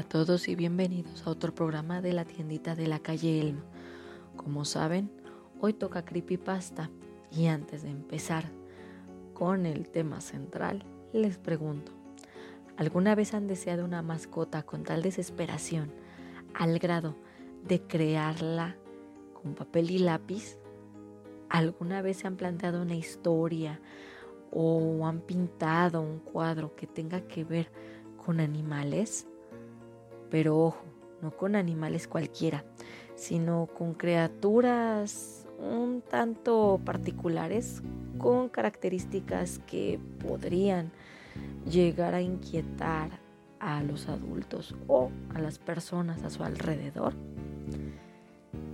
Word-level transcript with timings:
A 0.00 0.02
todos 0.02 0.48
y 0.48 0.54
bienvenidos 0.54 1.26
a 1.26 1.30
otro 1.30 1.54
programa 1.54 2.00
de 2.00 2.14
la 2.14 2.24
tiendita 2.24 2.74
de 2.74 2.86
la 2.86 3.00
calle 3.00 3.38
Elma. 3.38 3.62
Como 4.34 4.64
saben, 4.64 5.10
hoy 5.60 5.74
toca 5.74 6.06
Creepypasta 6.06 6.88
y 7.30 7.48
antes 7.48 7.82
de 7.82 7.90
empezar 7.90 8.44
con 9.34 9.66
el 9.66 9.90
tema 9.90 10.22
central, 10.22 10.86
les 11.12 11.36
pregunto, 11.36 11.92
¿alguna 12.78 13.14
vez 13.14 13.34
han 13.34 13.46
deseado 13.46 13.84
una 13.84 14.00
mascota 14.00 14.62
con 14.62 14.84
tal 14.84 15.02
desesperación 15.02 15.92
al 16.54 16.78
grado 16.78 17.14
de 17.68 17.82
crearla 17.82 18.76
con 19.34 19.54
papel 19.54 19.90
y 19.90 19.98
lápiz? 19.98 20.56
¿Alguna 21.50 22.00
vez 22.00 22.16
se 22.16 22.26
han 22.26 22.36
planteado 22.36 22.80
una 22.80 22.94
historia 22.94 23.82
o 24.50 25.06
han 25.06 25.20
pintado 25.20 26.00
un 26.00 26.20
cuadro 26.20 26.74
que 26.74 26.86
tenga 26.86 27.20
que 27.28 27.44
ver 27.44 27.70
con 28.16 28.40
animales? 28.40 29.26
Pero 30.30 30.58
ojo, 30.58 30.84
no 31.22 31.30
con 31.30 31.56
animales 31.56 32.08
cualquiera, 32.08 32.64
sino 33.14 33.68
con 33.76 33.94
criaturas 33.94 35.46
un 35.58 36.02
tanto 36.02 36.80
particulares 36.84 37.82
con 38.18 38.48
características 38.48 39.60
que 39.66 39.98
podrían 40.26 40.90
llegar 41.70 42.14
a 42.14 42.22
inquietar 42.22 43.10
a 43.58 43.82
los 43.82 44.08
adultos 44.08 44.74
o 44.88 45.10
a 45.34 45.38
las 45.38 45.58
personas 45.58 46.22
a 46.22 46.30
su 46.30 46.42
alrededor. 46.42 47.14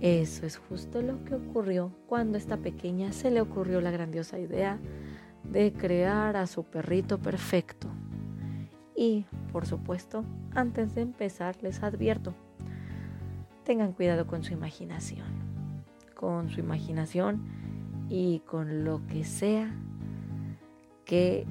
Eso 0.01 0.45
es 0.45 0.57
justo 0.57 1.01
lo 1.01 1.23
que 1.25 1.35
ocurrió 1.35 1.91
cuando 2.07 2.37
a 2.37 2.39
esta 2.39 2.57
pequeña 2.57 3.11
se 3.11 3.31
le 3.31 3.41
ocurrió 3.41 3.81
la 3.81 3.91
grandiosa 3.91 4.39
idea 4.39 4.79
de 5.43 5.73
crear 5.73 6.35
a 6.35 6.47
su 6.47 6.63
perrito 6.63 7.17
perfecto. 7.17 7.87
Y, 8.97 9.25
por 9.53 9.67
supuesto, 9.67 10.25
antes 10.55 10.95
de 10.95 11.01
empezar 11.01 11.55
les 11.61 11.83
advierto, 11.83 12.33
tengan 13.63 13.93
cuidado 13.93 14.25
con 14.25 14.43
su 14.43 14.53
imaginación, 14.53 15.27
con 16.15 16.49
su 16.49 16.59
imaginación 16.59 17.45
y 18.09 18.39
con 18.39 18.83
lo 18.83 19.05
que 19.05 19.23
sea 19.23 19.71
que 21.05 21.45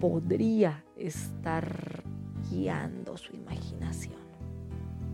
podría 0.00 0.82
estar 0.96 2.02
guiando 2.50 3.18
su 3.18 3.36
imaginación. 3.36 4.16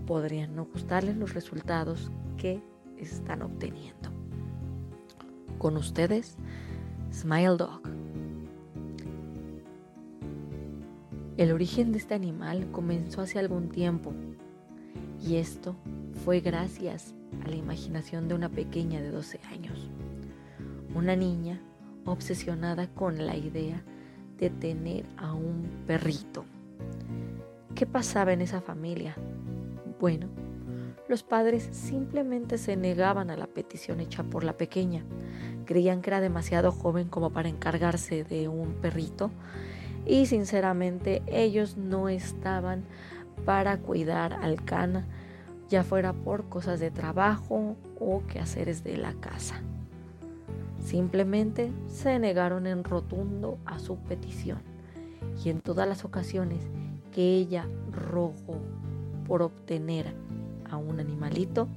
Podrían 0.07 0.55
no 0.55 0.67
gustarles 0.67 1.17
los 1.17 1.35
resultados 1.35 2.13
que 2.37 2.63
están 2.98 3.43
obteniendo. 3.43 4.11
Con 5.59 5.77
ustedes, 5.77 6.37
Smile 7.13 7.57
Dog. 7.57 8.02
El 11.39 11.51
origen 11.51 11.93
de 11.93 11.99
este 11.99 12.15
animal 12.15 12.71
comenzó 12.73 13.23
hace 13.23 13.39
algún 13.39 13.71
tiempo 13.71 14.13
y 15.19 15.37
esto 15.37 15.77
fue 16.25 16.41
gracias 16.41 17.15
a 17.43 17.49
la 17.49 17.57
imaginación 17.57 18.29
de 18.29 18.35
una 18.35 18.51
pequeña 18.51 19.01
de 19.01 19.11
12 19.11 19.41
años, 19.51 19.89
una 20.95 21.17
niña 21.17 21.59
obsesionada 22.05 22.89
con 22.89 23.27
la 23.27 23.35
idea 23.35 23.83
de 24.39 24.51
tener 24.51 25.07
a 25.17 25.33
un 25.33 25.85
perrito. 25.87 26.45
¿Qué 27.75 27.87
pasaba 27.87 28.35
en 28.35 28.42
esa 28.42 28.61
familia? 28.61 29.17
Bueno, 29.98 30.29
los 31.09 31.23
padres 31.23 31.67
simplemente 31.73 32.59
se 32.59 32.77
negaban 32.77 33.31
a 33.31 33.39
la 33.39 33.47
petición 33.47 34.01
hecha 34.01 34.23
por 34.23 34.45
la 34.45 34.59
pequeña. 34.59 35.03
Creían 35.65 36.03
que 36.03 36.11
era 36.11 36.21
demasiado 36.21 36.73
joven 36.73 37.09
como 37.09 37.31
para 37.31 37.48
encargarse 37.48 38.23
de 38.23 38.48
un 38.48 38.75
perrito 38.75 39.31
y 40.07 40.27
sinceramente 40.27 41.23
ellos 41.27 41.77
no 41.77 42.08
estaban 42.08 42.85
para 43.45 43.79
cuidar 43.79 44.35
al 44.35 44.63
cana, 44.64 45.07
ya 45.68 45.85
fuera 45.85 46.13
por 46.13 46.48
cosas 46.48 46.80
de 46.80 46.90
trabajo 46.90 47.77
o 47.98 48.23
quehaceres 48.27 48.85
de 48.85 48.96
la 48.96 49.14
casa. 49.14 49.61
Simplemente 50.85 51.70
se 51.86 52.18
negaron 52.18 52.67
en 52.67 52.85
rotundo 52.85 53.58
a 53.64 53.79
su 53.79 53.96
petición 53.96 54.58
y 55.45 55.51
en 55.51 55.61
todas 55.61 55.89
las 55.89 56.05
ocasiones 56.05 56.58
que 57.12 57.36
ella 57.36 57.67
rogó 57.91 58.58
por 59.27 59.42
obtener 59.42 60.14
a 60.68 60.77
un 60.77 60.98
animalito, 61.01 61.68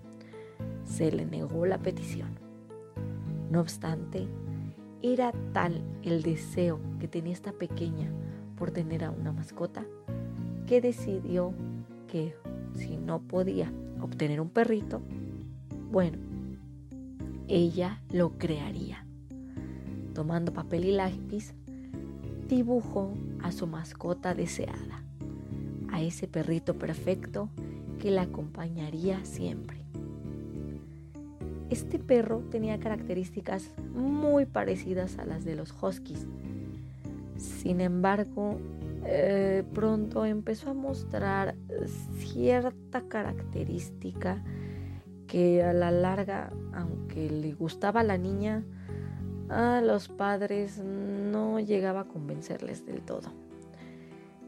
se 0.86 1.12
le 1.12 1.26
negó 1.26 1.66
la 1.66 1.78
petición. 1.78 2.40
No 3.52 3.62
obstante, 3.62 4.28
era 5.14 5.32
tal 5.54 5.84
el 6.02 6.24
deseo 6.24 6.80
que 7.00 7.08
tenía 7.08 7.34
esta 7.34 7.52
pequeña 7.52 8.12
por 8.58 8.72
tener 8.72 9.04
a 9.04 9.12
una 9.12 9.32
mascota 9.32 9.86
que 10.66 10.82
decidió 10.82 11.54
que 12.08 12.34
si 12.74 12.98
no 12.98 13.22
podía 13.22 13.72
obtener 14.02 14.42
un 14.42 14.50
perrito, 14.50 15.02
bueno, 15.92 16.18
ella 17.48 18.02
lo 18.12 18.32
crearía. 18.40 19.06
Tomando 20.16 20.54
papel 20.54 20.86
y 20.86 20.92
lápiz, 20.94 21.54
dibujó 22.48 23.14
a 23.44 23.52
su 23.52 23.68
mascota 23.68 24.34
deseada, 24.34 25.04
a 25.92 26.02
ese 26.02 26.28
perrito 26.28 26.80
perfecto 26.80 27.50
que 28.00 28.10
la 28.10 28.24
acompañaría 28.24 29.24
siempre. 29.24 29.85
Este 31.70 31.98
perro 32.00 32.40
tenía 32.52 32.80
características 32.80 33.72
muy 33.94 34.46
parecidas 34.46 35.18
a 35.18 35.26
las 35.26 35.46
de 35.46 35.56
los 35.56 35.74
huskies. 35.82 36.28
Sin 37.38 37.82
embargo, 37.82 38.60
eh, 39.06 39.64
pronto 39.74 40.26
empezó 40.26 40.72
a 40.72 40.74
mostrar 40.74 41.56
cierta 42.18 43.02
característica 43.08 44.44
que 45.28 45.64
a 45.64 45.74
la 45.74 45.92
larga, 45.92 46.52
aunque 46.74 47.30
le 47.30 47.54
gustaba 47.54 48.02
a 48.02 48.04
la 48.04 48.18
niña, 48.18 48.64
a 49.50 49.82
los 49.82 50.08
padres 50.08 50.80
no 50.80 51.60
llegaba 51.60 52.02
a 52.02 52.06
convencerles 52.06 52.86
del 52.86 53.02
todo. 53.02 53.32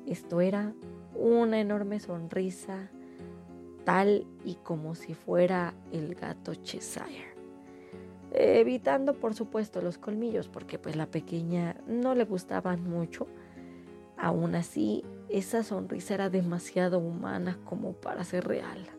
Esto 0.05 0.39
era 0.39 0.73
una 1.15 1.59
enorme 1.59 1.99
sonrisa 1.99 2.89
tal 3.87 4.27
y 4.43 4.55
como 4.55 4.95
si 4.95 5.13
fuera 5.13 5.73
el 5.93 6.13
gato 6.13 6.53
Cheshire. 6.55 7.33
Evitando 8.33 9.13
por 9.13 9.33
supuesto 9.33 9.81
los 9.81 9.97
colmillos 9.97 10.49
porque 10.49 10.77
pues 10.77 10.97
la 10.97 11.05
pequeña 11.05 11.77
no 11.87 12.13
le 12.13 12.25
gustaban 12.25 12.83
mucho. 12.83 13.27
Aún 14.17 14.55
así, 14.55 15.05
esa 15.29 15.63
sonrisa 15.63 16.15
era 16.15 16.29
demasiado 16.29 16.99
humana 16.99 17.59
como 17.63 17.93
para 17.93 18.25
ser 18.25 18.45
real. 18.45 18.89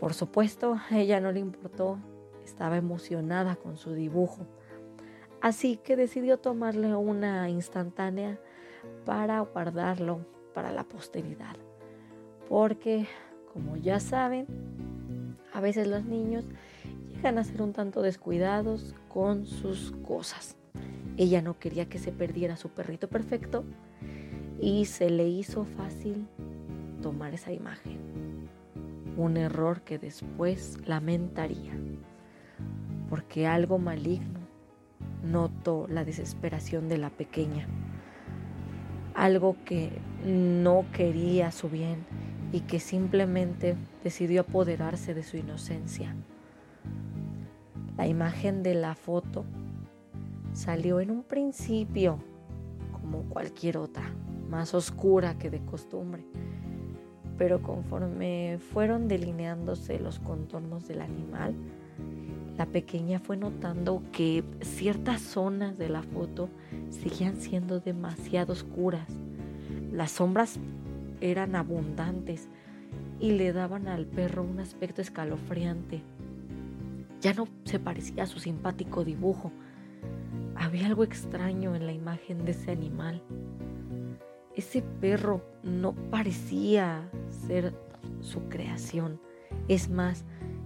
Por 0.00 0.14
supuesto, 0.14 0.80
ella 0.90 1.20
no 1.20 1.30
le 1.30 1.40
importó, 1.40 1.98
estaba 2.46 2.78
emocionada 2.78 3.56
con 3.56 3.76
su 3.76 3.92
dibujo. 3.92 4.46
Así 5.42 5.76
que 5.76 5.96
decidió 5.96 6.38
tomarle 6.38 6.96
una 6.96 7.50
instantánea 7.50 8.40
para 9.04 9.40
guardarlo 9.40 10.24
para 10.54 10.72
la 10.72 10.84
posteridad. 10.84 11.56
Porque 12.48 13.06
como 13.54 13.76
ya 13.76 14.00
saben, 14.00 14.46
a 15.52 15.60
veces 15.60 15.86
los 15.86 16.04
niños 16.04 16.44
llegan 17.14 17.38
a 17.38 17.44
ser 17.44 17.62
un 17.62 17.72
tanto 17.72 18.02
descuidados 18.02 18.96
con 19.08 19.46
sus 19.46 19.92
cosas. 20.04 20.56
Ella 21.16 21.40
no 21.40 21.56
quería 21.60 21.88
que 21.88 22.00
se 22.00 22.10
perdiera 22.10 22.56
su 22.56 22.70
perrito 22.70 23.08
perfecto 23.08 23.64
y 24.60 24.86
se 24.86 25.08
le 25.08 25.28
hizo 25.28 25.64
fácil 25.64 26.26
tomar 27.00 27.32
esa 27.32 27.52
imagen. 27.52 28.00
Un 29.16 29.36
error 29.36 29.82
que 29.82 30.00
después 30.00 30.80
lamentaría, 30.84 31.74
porque 33.08 33.46
algo 33.46 33.78
maligno 33.78 34.40
notó 35.22 35.86
la 35.88 36.04
desesperación 36.04 36.88
de 36.88 36.98
la 36.98 37.10
pequeña, 37.10 37.68
algo 39.14 39.56
que 39.64 39.92
no 40.26 40.86
quería 40.92 41.52
su 41.52 41.70
bien 41.70 42.04
y 42.54 42.60
que 42.60 42.78
simplemente 42.78 43.74
decidió 44.04 44.42
apoderarse 44.42 45.12
de 45.12 45.24
su 45.24 45.36
inocencia. 45.36 46.14
La 47.96 48.06
imagen 48.06 48.62
de 48.62 48.74
la 48.74 48.94
foto 48.94 49.44
salió 50.52 51.00
en 51.00 51.10
un 51.10 51.24
principio 51.24 52.20
como 52.92 53.22
cualquier 53.24 53.76
otra, 53.76 54.04
más 54.48 54.72
oscura 54.72 55.36
que 55.36 55.50
de 55.50 55.64
costumbre, 55.64 56.24
pero 57.36 57.60
conforme 57.60 58.60
fueron 58.72 59.08
delineándose 59.08 59.98
los 59.98 60.20
contornos 60.20 60.86
del 60.86 61.00
animal, 61.00 61.56
la 62.56 62.66
pequeña 62.66 63.18
fue 63.18 63.36
notando 63.36 64.00
que 64.12 64.44
ciertas 64.60 65.22
zonas 65.22 65.76
de 65.76 65.88
la 65.88 66.04
foto 66.04 66.48
seguían 66.90 67.34
siendo 67.40 67.80
demasiado 67.80 68.52
oscuras. 68.52 69.08
Las 69.90 70.12
sombras 70.12 70.60
eran 71.30 71.56
abundantes 71.56 72.48
y 73.18 73.32
le 73.32 73.52
daban 73.54 73.88
al 73.88 74.06
perro 74.06 74.42
un 74.42 74.60
aspecto 74.60 75.00
escalofriante. 75.00 76.02
Ya 77.20 77.32
no 77.32 77.48
se 77.64 77.78
parecía 77.78 78.24
a 78.24 78.26
su 78.26 78.38
simpático 78.38 79.04
dibujo. 79.04 79.50
Había 80.54 80.86
algo 80.86 81.02
extraño 81.02 81.74
en 81.74 81.86
la 81.86 81.92
imagen 81.92 82.44
de 82.44 82.50
ese 82.52 82.70
animal. 82.70 83.22
ese 84.54 84.82
perro 85.00 85.42
no 85.62 85.94
parecía 86.10 87.08
ser 87.46 87.74
su 88.20 88.40
creación. 88.48 89.18
Es 89.66 89.88
más, 89.88 90.24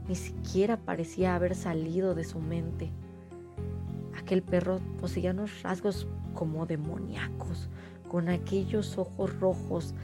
ni 0.09 0.17
siquiera 0.17 0.77
parecía 0.77 1.37
haber 1.37 1.55
salido 1.55 2.15
de 2.15 2.25
su 2.25 2.41
mente. 2.41 2.91
Aquel 4.19 4.43
perro 4.43 4.81
poseía 5.01 5.31
unos 5.31 5.63
rasgos 5.63 6.09
como 6.35 6.67
demoníacos, 6.67 7.69
con 8.09 8.29
aquellos 8.29 8.99
ojos 8.99 9.39
rojos 9.39 9.95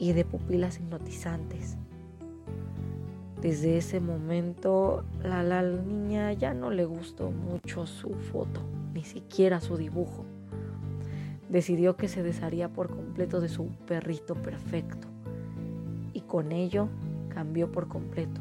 y 0.00 0.12
de 0.14 0.24
pupilas 0.24 0.78
hipnotizantes. 0.78 1.76
Desde 3.40 3.76
ese 3.76 4.00
momento 4.00 5.04
la 5.22 5.62
niña 5.62 6.32
ya 6.32 6.52
no 6.54 6.70
le 6.70 6.84
gustó 6.84 7.30
mucho 7.30 7.86
su 7.86 8.14
foto, 8.14 8.62
ni 8.92 9.04
siquiera 9.04 9.60
su 9.60 9.76
dibujo. 9.76 10.24
Decidió 11.48 11.96
que 11.96 12.08
se 12.08 12.22
desharía 12.22 12.68
por 12.68 12.88
completo 12.88 13.40
de 13.40 13.48
su 13.48 13.68
perrito 13.86 14.34
perfecto 14.34 15.06
y 16.12 16.22
con 16.22 16.50
ello 16.50 16.88
cambió 17.28 17.70
por 17.70 17.88
completo. 17.88 18.40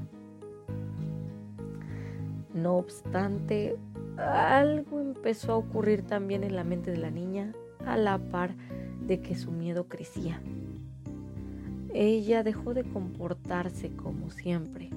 No 2.54 2.78
obstante, 2.78 3.78
algo 4.18 5.00
empezó 5.00 5.54
a 5.54 5.58
ocurrir 5.58 6.04
también 6.04 6.44
en 6.44 6.56
la 6.56 6.64
mente 6.64 6.92
de 6.92 6.98
la 6.98 7.12
niña 7.12 7.54
a 7.86 7.98
la 7.98 8.18
par 8.18 8.56
de 9.06 9.22
que 9.22 9.36
su 9.36 9.52
miedo 9.52 9.88
crecía. 9.88 10.42
Ella 11.94 12.44
dejó 12.44 12.74
de 12.74 12.84
comportarse 12.84 13.90
como 13.90 14.30
siempre. 14.30 14.90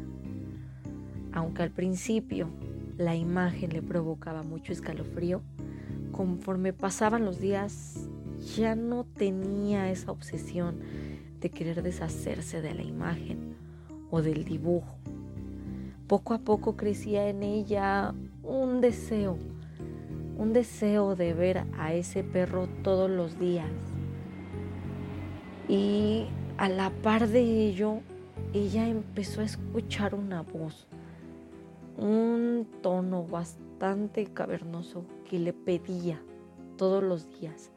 Aunque 1.32 1.62
al 1.62 1.70
principio 1.70 2.48
la 2.98 3.16
imagen 3.16 3.72
le 3.72 3.82
provocaba 3.82 4.42
mucho 4.42 4.72
escalofrío, 4.72 5.40
conforme 6.12 6.72
pasaban 6.72 7.24
los 7.24 7.40
días 7.40 8.08
ya 8.56 8.74
no 8.74 9.04
tenía 9.04 9.90
esa 9.90 10.10
obsesión 10.12 10.80
de 11.40 11.50
querer 11.50 11.82
deshacerse 11.82 12.60
de 12.60 12.74
la 12.74 12.82
imagen 12.82 13.56
o 14.10 14.20
del 14.20 14.44
dibujo. 14.44 14.96
Poco 16.06 16.34
a 16.34 16.38
poco 16.38 16.76
crecía 16.76 17.28
en 17.28 17.42
ella 17.42 18.14
un 18.42 18.80
deseo, 18.80 19.38
un 20.36 20.52
deseo 20.52 21.16
de 21.16 21.32
ver 21.32 21.64
a 21.78 21.94
ese 21.94 22.22
perro 22.22 22.68
todos 22.82 23.10
los 23.10 23.38
días. 23.38 23.70
Y 25.68 26.26
a 26.58 26.68
la 26.68 26.90
par 26.90 27.28
de 27.28 27.66
ello, 27.66 28.00
ella 28.52 28.86
empezó 28.86 29.40
a 29.40 29.44
escuchar 29.44 30.14
una 30.14 30.42
voz, 30.42 30.86
un 31.96 32.66
tono 32.82 33.24
bastante 33.24 34.26
cavernoso 34.26 35.04
que 35.28 35.38
le 35.38 35.52
pedía 35.52 36.22
todos 36.76 37.02
los 37.02 37.28
días, 37.40 37.70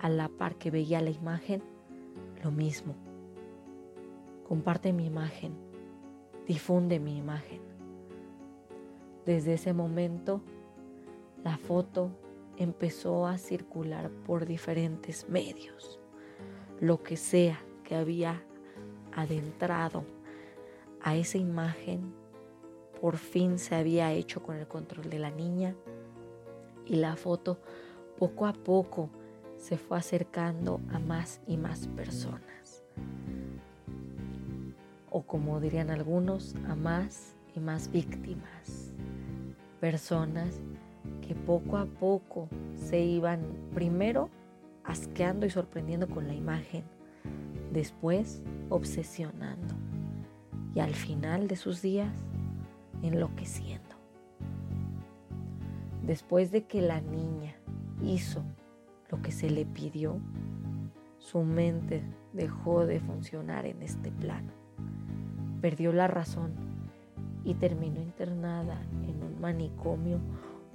a 0.00 0.08
la 0.08 0.28
par 0.28 0.56
que 0.56 0.70
veía 0.70 1.00
la 1.00 1.10
imagen, 1.10 1.62
lo 2.42 2.50
mismo. 2.50 2.94
Comparte 4.46 4.92
mi 4.92 5.06
imagen, 5.06 5.54
difunde 6.46 7.00
mi 7.00 7.16
imagen. 7.16 7.60
Desde 9.24 9.54
ese 9.54 9.72
momento, 9.72 10.40
la 11.42 11.58
foto 11.58 12.10
empezó 12.56 13.26
a 13.26 13.38
circular 13.38 14.10
por 14.10 14.46
diferentes 14.46 15.28
medios, 15.28 15.98
lo 16.80 17.02
que 17.02 17.16
sea 17.16 17.58
que 17.86 17.94
había 17.94 18.42
adentrado 19.14 20.04
a 21.00 21.16
esa 21.16 21.38
imagen 21.38 22.12
por 23.00 23.16
fin 23.16 23.58
se 23.58 23.74
había 23.74 24.12
hecho 24.12 24.42
con 24.42 24.56
el 24.56 24.66
control 24.66 25.08
de 25.08 25.18
la 25.18 25.30
niña 25.30 25.74
y 26.84 26.96
la 26.96 27.16
foto 27.16 27.58
poco 28.18 28.46
a 28.46 28.52
poco 28.52 29.10
se 29.56 29.78
fue 29.78 29.98
acercando 29.98 30.80
a 30.92 30.98
más 30.98 31.40
y 31.46 31.56
más 31.56 31.86
personas. 31.88 32.84
O 35.10 35.22
como 35.22 35.60
dirían 35.60 35.90
algunos, 35.90 36.54
a 36.68 36.74
más 36.74 37.34
y 37.54 37.60
más 37.60 37.90
víctimas. 37.90 38.92
Personas 39.80 40.60
que 41.26 41.34
poco 41.34 41.76
a 41.76 41.86
poco 41.86 42.48
se 42.74 43.00
iban 43.00 43.40
primero 43.74 44.28
asqueando 44.84 45.46
y 45.46 45.50
sorprendiendo 45.50 46.08
con 46.08 46.26
la 46.26 46.34
imagen 46.34 46.95
después 47.76 48.42
obsesionando 48.70 49.74
y 50.74 50.80
al 50.80 50.94
final 50.94 51.46
de 51.46 51.56
sus 51.56 51.82
días 51.82 52.10
enloqueciendo. 53.02 53.94
Después 56.02 56.50
de 56.50 56.64
que 56.64 56.80
la 56.80 57.02
niña 57.02 57.54
hizo 58.02 58.42
lo 59.10 59.20
que 59.20 59.30
se 59.30 59.50
le 59.50 59.66
pidió, 59.66 60.18
su 61.18 61.42
mente 61.42 62.02
dejó 62.32 62.86
de 62.86 62.98
funcionar 62.98 63.66
en 63.66 63.82
este 63.82 64.10
plano. 64.10 64.52
Perdió 65.60 65.92
la 65.92 66.06
razón 66.06 66.52
y 67.44 67.52
terminó 67.56 68.00
internada 68.00 68.80
en 69.02 69.22
un 69.22 69.38
manicomio 69.38 70.18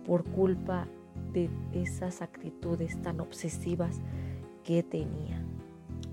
por 0.06 0.24
culpa 0.24 0.88
de 1.33 1.50
esas 1.74 2.21
actitudes 2.21 3.01
tan 3.01 3.21
obsesivas 3.21 4.01
que 4.63 4.83
tenía 4.83 5.44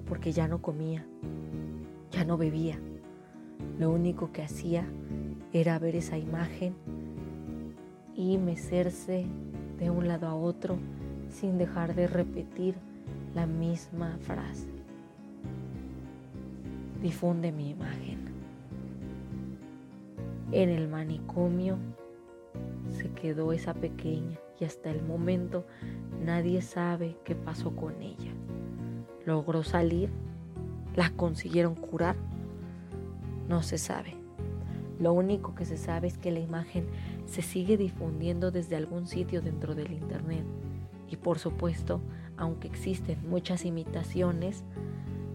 porque 0.08 0.32
ya 0.32 0.48
no 0.48 0.62
comía, 0.62 1.04
ya 2.10 2.24
no 2.24 2.36
bebía. 2.36 2.78
Lo 3.78 3.90
único 3.90 4.32
que 4.32 4.42
hacía 4.42 4.86
era 5.52 5.78
ver 5.78 5.96
esa 5.96 6.16
imagen 6.16 6.74
y 8.14 8.38
mecerse 8.38 9.26
de 9.78 9.90
un 9.90 10.08
lado 10.08 10.26
a 10.26 10.34
otro 10.34 10.78
sin 11.28 11.58
dejar 11.58 11.94
de 11.94 12.06
repetir 12.06 12.74
la 13.34 13.46
misma 13.46 14.16
frase. 14.22 14.68
Difunde 17.02 17.52
mi 17.52 17.70
imagen. 17.70 18.18
En 20.50 20.70
el 20.70 20.88
manicomio 20.88 21.76
se 22.90 23.10
quedó 23.10 23.52
esa 23.52 23.74
pequeña 23.74 24.38
y 24.58 24.64
hasta 24.64 24.90
el 24.90 25.02
momento 25.02 25.66
nadie 26.24 26.62
sabe 26.62 27.16
qué 27.24 27.34
pasó 27.34 27.76
con 27.76 28.00
ella 28.00 28.32
logró 29.28 29.62
salir, 29.62 30.08
la 30.96 31.10
consiguieron 31.10 31.74
curar, 31.74 32.16
no 33.46 33.62
se 33.62 33.76
sabe. 33.76 34.16
Lo 34.98 35.12
único 35.12 35.54
que 35.54 35.66
se 35.66 35.76
sabe 35.76 36.08
es 36.08 36.16
que 36.16 36.32
la 36.32 36.40
imagen 36.40 36.86
se 37.26 37.42
sigue 37.42 37.76
difundiendo 37.76 38.50
desde 38.50 38.76
algún 38.76 39.06
sitio 39.06 39.42
dentro 39.42 39.74
del 39.74 39.92
Internet. 39.92 40.44
Y 41.08 41.16
por 41.16 41.38
supuesto, 41.38 42.00
aunque 42.38 42.68
existen 42.68 43.18
muchas 43.28 43.66
imitaciones, 43.66 44.64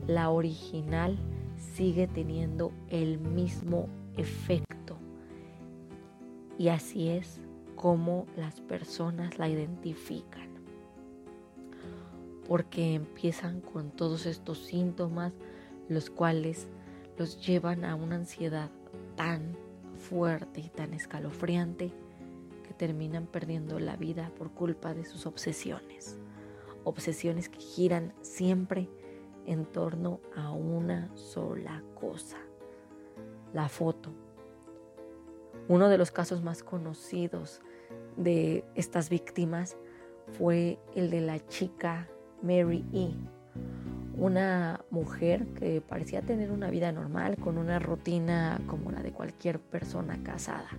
la 0.08 0.32
original 0.32 1.18
sigue 1.56 2.08
teniendo 2.08 2.72
el 2.90 3.20
mismo 3.20 3.88
efecto. 4.18 4.98
Y 6.58 6.70
así 6.70 7.10
es 7.10 7.42
como 7.76 8.26
las 8.36 8.60
personas 8.60 9.38
la 9.38 9.50
identifican 9.50 10.53
porque 12.48 12.96
empiezan 12.96 13.62
con 13.62 13.92
todos 13.92 14.26
estos 14.26 14.60
síntomas, 14.60 15.34
los 15.90 16.10
cuales 16.10 16.68
los 17.18 17.46
llevan 17.46 17.86
a 17.86 17.96
una 17.96 18.16
ansiedad 18.16 18.70
tan 19.16 19.56
fuerte 19.98 20.62
y 20.62 20.70
tan 20.70 20.94
escalofriante 20.94 21.92
que 22.68 22.74
terminan 22.74 23.28
perdiendo 23.28 23.80
la 23.80 23.96
vida 23.96 24.32
por 24.38 24.52
culpa 24.52 24.94
de 24.94 25.06
sus 25.06 25.26
obsesiones. 25.26 26.18
Obsesiones 26.84 27.50
que 27.50 27.60
giran 27.60 28.14
siempre 28.22 28.90
en 29.46 29.66
torno 29.66 30.20
a 30.36 30.52
una 30.52 31.16
sola 31.16 31.84
cosa, 31.96 32.38
la 33.54 33.70
foto. 33.70 34.12
Uno 35.68 35.88
de 35.88 35.98
los 35.98 36.12
casos 36.12 36.44
más 36.44 36.64
conocidos 36.64 37.62
de 38.18 38.66
estas 38.76 39.10
víctimas 39.10 39.78
fue 40.38 40.80
el 40.96 41.10
de 41.10 41.22
la 41.22 41.46
chica 41.48 42.10
Mary 42.44 42.86
E., 42.94 43.12
una 44.16 44.82
mujer 44.92 45.48
que 45.56 45.82
parecía 45.82 46.22
tener 46.22 46.52
una 46.52 46.70
vida 46.70 46.92
normal, 46.92 47.38
con 47.38 47.58
una 47.58 47.80
rutina 47.80 48.60
como 48.68 48.92
la 48.92 49.02
de 49.02 49.12
cualquier 49.12 49.60
persona 49.60 50.22
casada. 50.22 50.70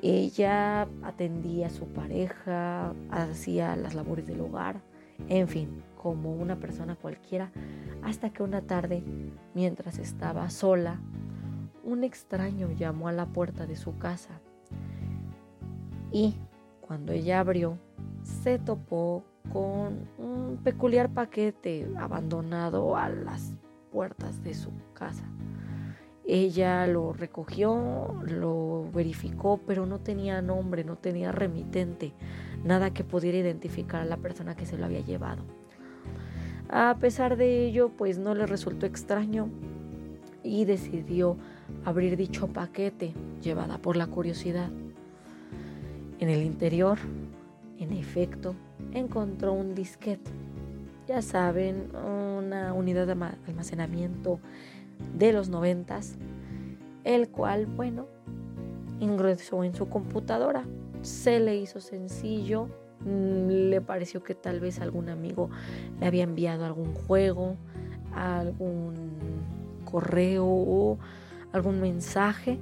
Ella 0.00 0.88
atendía 1.02 1.66
a 1.66 1.70
su 1.70 1.86
pareja, 1.88 2.94
hacía 3.10 3.76
las 3.76 3.94
labores 3.94 4.26
del 4.26 4.40
hogar, 4.40 4.80
en 5.28 5.48
fin, 5.48 5.82
como 6.00 6.32
una 6.32 6.56
persona 6.56 6.96
cualquiera, 6.96 7.50
hasta 8.02 8.30
que 8.30 8.42
una 8.42 8.62
tarde, 8.62 9.02
mientras 9.54 9.98
estaba 9.98 10.48
sola, 10.48 10.98
un 11.84 12.04
extraño 12.04 12.70
llamó 12.72 13.08
a 13.08 13.12
la 13.12 13.26
puerta 13.26 13.66
de 13.66 13.76
su 13.76 13.98
casa 13.98 14.40
y 16.12 16.34
cuando 16.80 17.12
ella 17.12 17.40
abrió, 17.40 17.78
se 18.42 18.58
topó 18.58 19.24
con 19.52 20.08
un 20.18 20.58
peculiar 20.62 21.10
paquete 21.10 21.88
abandonado 21.98 22.96
a 22.96 23.08
las 23.08 23.52
puertas 23.92 24.42
de 24.42 24.54
su 24.54 24.70
casa. 24.94 25.24
Ella 26.26 26.86
lo 26.86 27.12
recogió, 27.12 28.14
lo 28.24 28.88
verificó, 28.92 29.58
pero 29.66 29.84
no 29.84 29.98
tenía 29.98 30.40
nombre, 30.40 30.84
no 30.84 30.96
tenía 30.96 31.32
remitente, 31.32 32.12
nada 32.62 32.92
que 32.92 33.04
pudiera 33.04 33.38
identificar 33.38 34.02
a 34.02 34.04
la 34.04 34.16
persona 34.16 34.54
que 34.54 34.66
se 34.66 34.78
lo 34.78 34.86
había 34.86 35.00
llevado. 35.00 35.42
A 36.68 36.96
pesar 37.00 37.36
de 37.36 37.66
ello, 37.66 37.90
pues 37.90 38.18
no 38.18 38.34
le 38.34 38.46
resultó 38.46 38.86
extraño 38.86 39.48
y 40.44 40.66
decidió 40.66 41.36
abrir 41.84 42.16
dicho 42.16 42.46
paquete 42.46 43.12
llevada 43.42 43.78
por 43.78 43.96
la 43.96 44.06
curiosidad. 44.06 44.70
En 46.20 46.28
el 46.28 46.42
interior, 46.42 46.98
en 47.80 47.92
efecto, 47.92 48.54
encontró 48.92 49.52
un 49.52 49.74
disquete. 49.74 50.30
Ya 51.08 51.22
saben, 51.22 51.90
una 51.96 52.72
unidad 52.72 53.06
de 53.06 53.16
almacenamiento 53.48 54.38
de 55.16 55.32
los 55.32 55.48
noventas, 55.48 56.16
el 57.04 57.28
cual, 57.30 57.66
bueno, 57.66 58.06
ingresó 59.00 59.64
en 59.64 59.74
su 59.74 59.88
computadora. 59.88 60.64
Se 61.02 61.40
le 61.40 61.56
hizo 61.56 61.80
sencillo, 61.80 62.68
mm, 63.00 63.48
le 63.70 63.80
pareció 63.80 64.22
que 64.22 64.34
tal 64.34 64.60
vez 64.60 64.80
algún 64.80 65.08
amigo 65.08 65.50
le 65.98 66.06
había 66.06 66.22
enviado 66.22 66.64
algún 66.64 66.94
juego, 66.94 67.56
algún 68.14 68.94
correo 69.84 70.46
o 70.46 70.98
algún 71.52 71.80
mensaje 71.80 72.60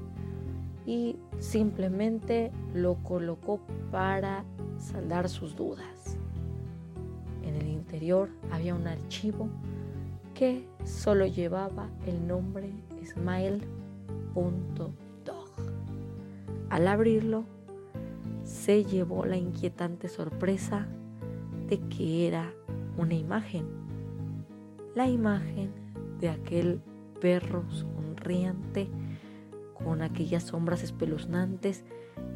y 0.88 1.16
simplemente 1.38 2.50
lo 2.73 2.95
colocó 3.02 3.61
para 3.92 4.42
saldar 4.78 5.28
sus 5.28 5.54
dudas. 5.54 6.16
En 7.42 7.57
el 7.57 7.68
interior 7.68 8.30
había 8.50 8.75
un 8.75 8.87
archivo 8.87 9.50
que 10.33 10.66
solo 10.85 11.26
llevaba 11.26 11.90
el 12.07 12.26
nombre 12.26 12.73
smile.dog. 13.04 13.61
Al 16.71 16.88
abrirlo, 16.88 17.45
se 18.42 18.83
llevó 18.83 19.26
la 19.26 19.37
inquietante 19.37 20.09
sorpresa 20.09 20.87
de 21.68 21.80
que 21.80 22.26
era 22.26 22.50
una 22.97 23.14
imagen, 23.14 23.66
la 24.95 25.07
imagen 25.07 25.71
de 26.18 26.30
aquel 26.30 26.80
perro 27.21 27.64
sonriente 27.68 28.88
con 29.82 30.02
aquellas 30.02 30.44
sombras 30.44 30.82
espeluznantes 30.82 31.85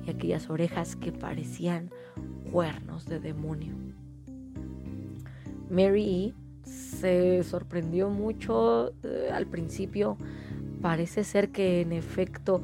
y 0.07 0.11
aquellas 0.11 0.51
orejas 0.51 0.97
que 0.97 1.13
parecían 1.13 1.91
cuernos 2.51 3.07
de 3.07 3.21
demonio. 3.21 3.75
Mary 5.71 6.35
E 6.65 6.69
se 6.69 7.43
sorprendió 7.43 8.11
mucho 8.11 8.93
eh, 9.03 9.31
al 9.33 9.47
principio. 9.47 10.17
Parece 10.81 11.25
ser 11.25 11.51
que 11.51 11.81
en 11.81 11.93
efecto 11.93 12.63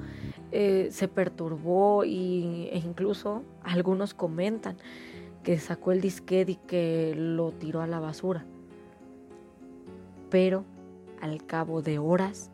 eh, 0.50 0.88
se 0.90 1.08
perturbó 1.08 2.04
y, 2.04 2.68
e 2.72 2.78
incluso 2.78 3.42
algunos 3.62 4.14
comentan 4.14 4.76
que 5.42 5.58
sacó 5.58 5.92
el 5.92 6.00
disquete 6.00 6.52
y 6.52 6.56
que 6.56 7.14
lo 7.16 7.52
tiró 7.52 7.80
a 7.80 7.86
la 7.86 8.00
basura. 8.00 8.44
Pero 10.30 10.64
al 11.20 11.44
cabo 11.46 11.80
de 11.82 11.98
horas, 11.98 12.50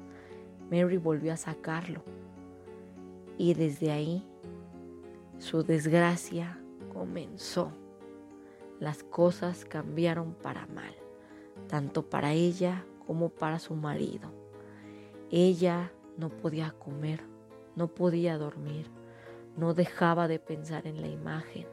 Mary 0.74 0.96
volvió 0.96 1.32
a 1.32 1.36
sacarlo 1.36 2.02
y 3.38 3.54
desde 3.54 3.90
ahí 3.90 4.26
su 5.38 5.62
desgracia 5.62 6.58
comenzó. 6.92 7.72
Las 8.80 9.02
cosas 9.02 9.64
cambiaron 9.64 10.34
para 10.34 10.66
mal 10.66 10.94
tanto 11.68 12.08
para 12.08 12.32
ella 12.32 12.84
como 13.06 13.28
para 13.28 13.58
su 13.58 13.74
marido. 13.74 14.30
Ella 15.30 15.92
no 16.16 16.28
podía 16.28 16.72
comer, 16.72 17.20
no 17.76 17.88
podía 17.88 18.38
dormir, 18.38 18.86
no 19.56 19.74
dejaba 19.74 20.28
de 20.28 20.38
pensar 20.38 20.86
en 20.86 21.00
la 21.00 21.08
imagen. 21.08 21.66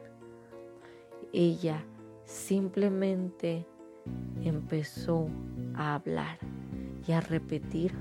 Ella 1.32 1.84
simplemente 2.24 3.66
empezó 4.42 5.28
a 5.74 5.94
hablar 5.94 6.38
y 7.06 7.12
a 7.12 7.20
repetir, 7.20 7.94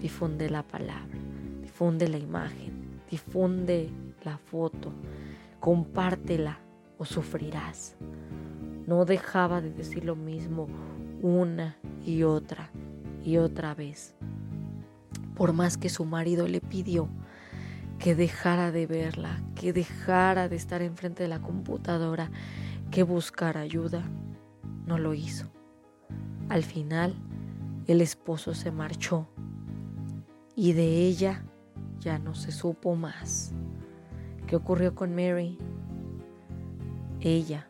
difunde 0.00 0.50
la 0.50 0.62
palabra, 0.62 1.18
difunde 1.62 2.08
la 2.08 2.18
imagen, 2.18 3.00
difunde 3.10 3.90
la 4.24 4.38
foto, 4.38 4.92
compártela 5.60 6.58
o 6.98 7.04
sufrirás. 7.04 7.96
No 8.86 9.04
dejaba 9.04 9.60
de 9.60 9.72
decir 9.72 10.04
lo 10.04 10.16
mismo 10.16 10.68
una 11.22 11.76
y 12.04 12.22
otra 12.22 12.70
y 13.24 13.38
otra 13.38 13.74
vez. 13.74 14.14
Por 15.34 15.52
más 15.52 15.76
que 15.76 15.88
su 15.88 16.04
marido 16.04 16.46
le 16.46 16.60
pidió 16.60 17.08
que 17.98 18.14
dejara 18.14 18.72
de 18.72 18.86
verla, 18.86 19.42
que 19.54 19.72
dejara 19.72 20.48
de 20.48 20.56
estar 20.56 20.82
enfrente 20.82 21.22
de 21.22 21.28
la 21.28 21.40
computadora, 21.40 22.30
que 22.90 23.02
buscara 23.02 23.60
ayuda, 23.60 24.02
no 24.86 24.98
lo 24.98 25.14
hizo. 25.14 25.50
Al 26.48 26.62
final, 26.62 27.14
el 27.86 28.00
esposo 28.00 28.54
se 28.54 28.70
marchó 28.70 29.28
y 30.56 30.72
de 30.72 31.06
ella 31.06 31.44
ya 32.00 32.18
no 32.18 32.34
se 32.34 32.50
supo 32.50 32.96
más. 32.96 33.52
¿Qué 34.46 34.56
ocurrió 34.56 34.94
con 34.94 35.14
Mary? 35.14 35.58
Ella 37.20 37.68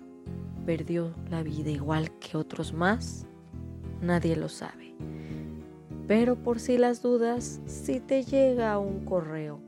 perdió 0.65 1.13
la 1.29 1.43
vida 1.43 1.71
igual 1.71 2.11
que 2.19 2.37
otros 2.37 2.73
más 2.73 3.27
nadie 4.01 4.37
lo 4.37 4.49
sabe. 4.49 4.95
Pero 6.07 6.37
por 6.37 6.61
si 6.61 6.79
las 6.79 7.03
dudas, 7.03 7.61
si 7.67 7.99
te 7.99 8.23
llega 8.23 8.79
un 8.79 9.05
correo 9.05 9.59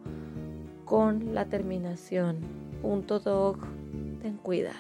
con 0.85 1.35
la 1.35 1.47
terminación 1.47 2.39
.dog, 2.81 3.59
ten 4.23 4.37
cuidado. 4.37 4.77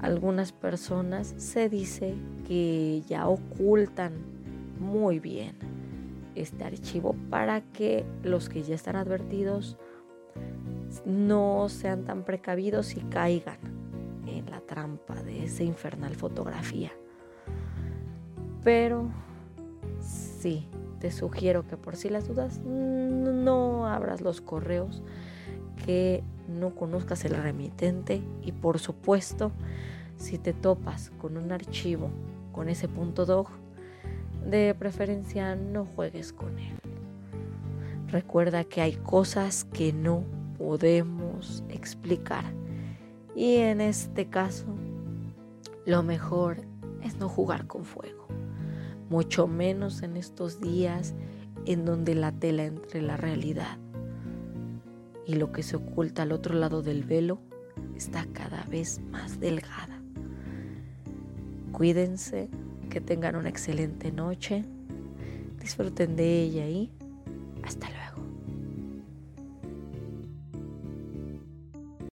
Algunas 0.00 0.50
personas 0.50 1.34
se 1.36 1.68
dice 1.68 2.14
que 2.48 3.02
ya 3.06 3.28
ocultan 3.28 4.14
muy 4.80 5.20
bien 5.20 5.69
este 6.34 6.64
archivo 6.64 7.14
para 7.28 7.60
que 7.60 8.04
los 8.22 8.48
que 8.48 8.62
ya 8.62 8.74
están 8.74 8.96
advertidos 8.96 9.76
no 11.04 11.68
sean 11.68 12.04
tan 12.04 12.24
precavidos 12.24 12.96
y 12.96 13.00
caigan 13.00 13.58
en 14.26 14.50
la 14.50 14.60
trampa 14.60 15.22
de 15.22 15.44
esa 15.44 15.62
infernal 15.62 16.14
fotografía. 16.16 16.90
Pero 18.62 19.08
sí, 20.00 20.66
te 21.00 21.10
sugiero 21.10 21.66
que 21.66 21.76
por 21.76 21.96
si 21.96 22.08
las 22.08 22.28
dudas 22.28 22.60
no 22.60 23.86
abras 23.86 24.20
los 24.20 24.40
correos, 24.40 25.02
que 25.84 26.22
no 26.48 26.74
conozcas 26.74 27.24
el 27.24 27.34
remitente 27.34 28.22
y 28.42 28.52
por 28.52 28.78
supuesto, 28.78 29.52
si 30.16 30.36
te 30.36 30.52
topas 30.52 31.10
con 31.18 31.36
un 31.36 31.52
archivo 31.52 32.10
con 32.52 32.68
ese 32.68 32.88
punto 32.88 33.24
dog, 33.24 33.48
de 34.44 34.74
preferencia 34.74 35.56
no 35.56 35.84
juegues 35.84 36.32
con 36.32 36.58
él. 36.58 36.74
Recuerda 38.08 38.64
que 38.64 38.80
hay 38.80 38.94
cosas 38.94 39.64
que 39.64 39.92
no 39.92 40.24
podemos 40.58 41.64
explicar 41.68 42.44
y 43.34 43.56
en 43.56 43.80
este 43.80 44.28
caso 44.28 44.66
lo 45.86 46.02
mejor 46.02 46.58
es 47.02 47.16
no 47.16 47.28
jugar 47.28 47.66
con 47.66 47.84
fuego 47.84 48.20
mucho 49.10 49.48
menos 49.48 50.02
en 50.02 50.16
estos 50.16 50.60
días 50.60 51.14
en 51.66 51.84
donde 51.84 52.14
la 52.14 52.32
tela 52.32 52.64
entre 52.64 53.02
la 53.02 53.16
realidad 53.16 53.76
y 55.26 55.34
lo 55.34 55.52
que 55.52 55.62
se 55.62 55.76
oculta 55.76 56.22
al 56.22 56.32
otro 56.32 56.54
lado 56.54 56.80
del 56.80 57.04
velo 57.04 57.40
está 57.96 58.24
cada 58.32 58.64
vez 58.64 59.00
más 59.10 59.40
delgada. 59.40 60.00
Cuídense, 61.72 62.48
que 62.90 63.00
tengan 63.00 63.36
una 63.36 63.48
excelente 63.48 64.12
noche, 64.12 64.64
disfruten 65.60 66.16
de 66.16 66.42
ella 66.42 66.68
y. 66.68 66.90